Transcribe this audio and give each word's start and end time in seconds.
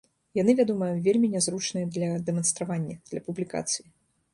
Яны, 0.37 0.55
вядома, 0.59 0.87
вельмі 1.09 1.29
нязручныя 1.35 1.93
для 2.01 2.11
дэманстравання, 2.31 3.01
для 3.15 3.19
публікацыі. 3.31 3.87